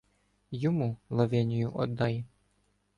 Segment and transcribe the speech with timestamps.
[0.51, 2.25] Йому Лавинію оддай.